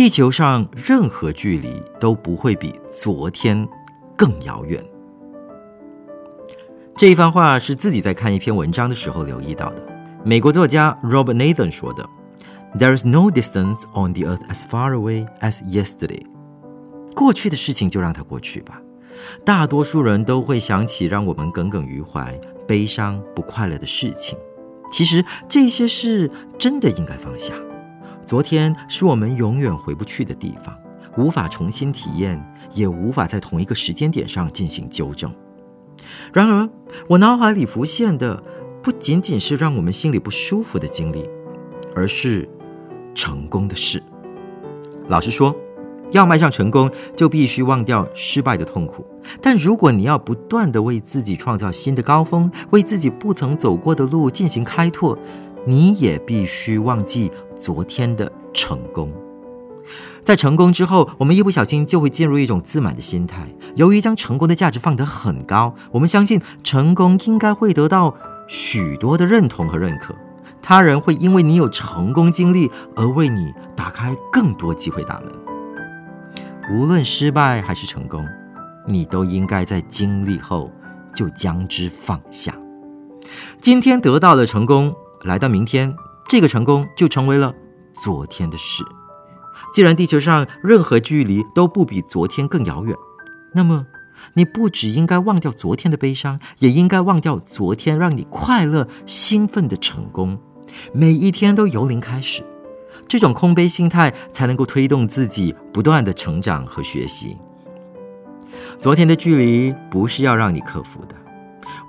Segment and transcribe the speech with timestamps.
[0.00, 3.68] 地球上任何距离都不会比昨天
[4.16, 4.82] 更遥远。
[6.96, 9.86] 这一番话是自己在看一篇文章的时候留意到的。
[10.24, 12.08] 美国作家 Robert Nathan 说的
[12.78, 16.24] ：“There is no distance on the earth as far away as yesterday。”
[17.14, 18.80] 过去的事情就让它过去吧。
[19.44, 22.32] 大多数人都会想起让我们耿耿于怀、
[22.66, 24.38] 悲伤、不快乐的事情。
[24.90, 27.52] 其实这些事真的应该放下。
[28.26, 30.76] 昨天是我们永远回不去的地方，
[31.16, 32.40] 无法重新体验，
[32.74, 35.32] 也无法在同一个时间点上进行纠正。
[36.32, 36.68] 然而，
[37.08, 38.42] 我脑海里浮现的
[38.82, 41.28] 不仅仅是让我们心里不舒服的经历，
[41.94, 42.48] 而是
[43.14, 44.02] 成功的事。
[45.08, 45.54] 老实说。
[46.12, 49.06] 要迈向成功，就必须忘掉失败的痛苦。
[49.40, 55.16] 但如果你要不断的为自己创造新的高峰，为自己不曾走过的路进行开拓，
[55.66, 59.12] 你也必须忘记昨天的成功。
[60.22, 63.48] 在成功之后，我们一不小心就会进入一种自满的心态。
[63.74, 68.14] 由于将成功的价值放得很高，我们相信成功应该会得到
[68.46, 70.14] 许多的认同和认可，
[70.60, 75.32] 他人会因为你有成功经历而为你打开更多机会大门。
[76.72, 78.24] 无论失败还是成功，
[78.86, 80.70] 你都应该在经历后
[81.14, 82.54] 就将之放下。
[83.60, 85.94] 今天得到了成功，来到明天，
[86.28, 87.54] 这个成功就成为了
[87.92, 88.82] 昨天的事。
[89.72, 92.96] 既然地球上任何距离都不比昨天更遥远，
[93.54, 93.86] 那么
[94.34, 100.38] 你不只应该忘掉昨天的悲伤，也应该忘掉昨天让你快乐兴奋的成功。
[100.92, 102.42] 每一天都由零开始。
[103.06, 107.36] 这种空杯心态才能够推动自己不断的成长和学习。
[108.78, 111.14] 昨天的距离不是要让你克服的，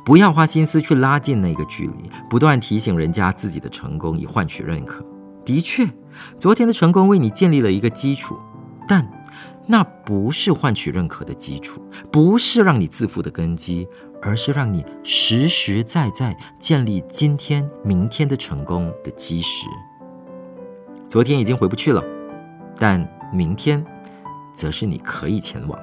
[0.04, 5.06] 不要花心思去拉近那个距离，不断提醒人家自己的成功以换取认可。
[5.46, 5.88] 的确，
[6.40, 8.38] 昨天的成功为你建立了一个基础，
[8.88, 9.08] 但
[9.68, 13.88] 那不是换取认可的基础，不是让你自负的根基，
[14.22, 19.68] 而是让你实实在在建立今天、明天的成功的基石。
[21.08, 22.04] 昨天已经回不去了，
[22.78, 23.86] 但明天，
[24.56, 25.80] 则是你可以前往。